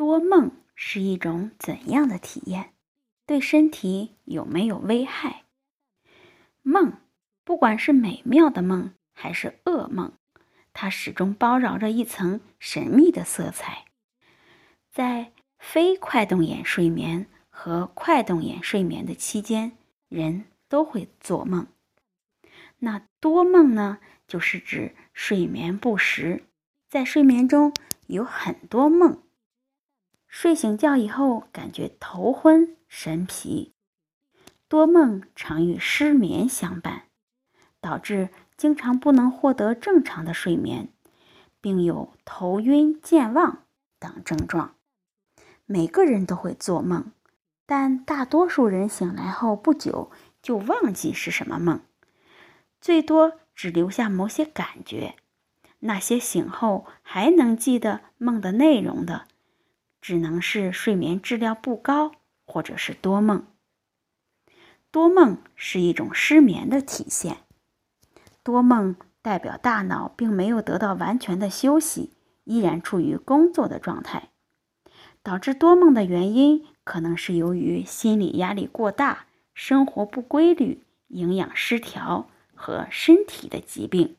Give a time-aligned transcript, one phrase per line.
[0.00, 2.72] 多梦是一种怎样的体验？
[3.26, 5.44] 对身体有没有危害？
[6.62, 6.94] 梦，
[7.44, 10.14] 不管是美妙的梦还是噩梦，
[10.72, 13.84] 它始终包绕着一层神秘的色彩。
[14.90, 19.72] 在非快动眼睡眠和快动眼睡眠的期间，
[20.08, 21.66] 人都会做梦。
[22.78, 23.98] 那多梦呢？
[24.26, 26.44] 就是指睡眠不实，
[26.88, 27.74] 在睡眠中
[28.06, 29.22] 有很多梦。
[30.30, 33.72] 睡醒觉以后，感觉头昏神疲，
[34.68, 37.02] 多梦常与失眠相伴，
[37.80, 40.88] 导致经常不能获得正常的睡眠，
[41.60, 43.64] 并有头晕健忘
[43.98, 44.76] 等症状。
[45.66, 47.10] 每个人都会做梦，
[47.66, 51.80] 但大多数人醒来后不久就忘记是什么梦，
[52.80, 55.16] 最多只留下某些感觉。
[55.80, 59.26] 那些醒后还能记得梦的内容的。
[60.00, 62.12] 只能是睡眠质量不高，
[62.46, 63.46] 或者是多梦。
[64.90, 67.38] 多梦是一种失眠的体现。
[68.42, 72.10] 多梦代表大脑并没有得到完全的休息，
[72.44, 74.30] 依然处于工作的状态。
[75.22, 84.16] 导致多梦的原因，可能是由于心理压力过大、生活不规律、营养失调和身体的疾病。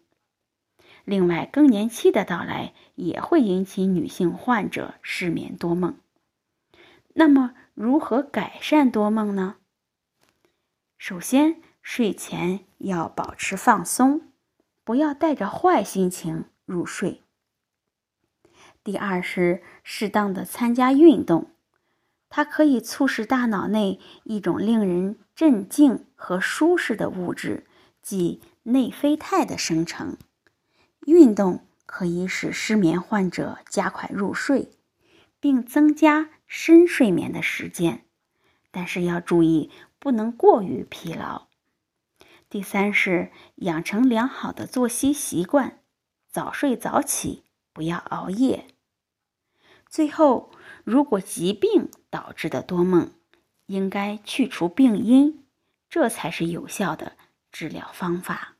[1.05, 5.97] 另外，更年期的到来也会引起女性患者失眠多梦。
[7.13, 9.55] 那么，如何改善多梦呢？
[10.97, 14.21] 首先，睡前要保持放松，
[14.83, 17.23] 不要带着坏心情入睡。
[18.83, 21.51] 第二是适当的参加运动，
[22.29, 27.67] 它可以促使大脑内一种令人镇静和舒适的物质，
[28.01, 30.17] 即内啡肽的生成。
[31.05, 34.71] 运动可以使失眠患者加快入睡，
[35.39, 38.05] 并增加深睡眠的时间，
[38.69, 41.47] 但是要注意不能过于疲劳。
[42.49, 45.79] 第三是养成良好的作息习惯，
[46.29, 48.67] 早睡早起，不要熬夜。
[49.89, 50.51] 最后，
[50.83, 53.11] 如果疾病导致的多梦，
[53.65, 55.45] 应该去除病因，
[55.89, 57.13] 这才是有效的
[57.51, 58.55] 治疗方法。